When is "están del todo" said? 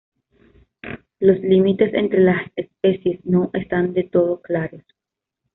3.53-4.41